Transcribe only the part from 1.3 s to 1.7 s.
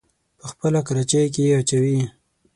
کې يې